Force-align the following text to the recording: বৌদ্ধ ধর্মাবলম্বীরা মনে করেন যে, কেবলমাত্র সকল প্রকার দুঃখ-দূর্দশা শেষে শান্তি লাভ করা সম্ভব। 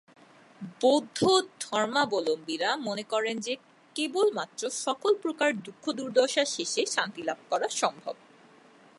বৌদ্ধ 0.81 1.19
ধর্মাবলম্বীরা 1.59 2.69
মনে 2.77 3.03
করেন 3.03 3.35
যে, 3.39 3.53
কেবলমাত্র 3.95 4.69
সকল 4.69 5.15
প্রকার 5.15 5.49
দুঃখ-দূর্দশা 5.61 6.45
শেষে 6.45 6.85
শান্তি 6.85 7.21
লাভ 7.23 7.39
করা 7.49 7.67
সম্ভব। 7.69 8.15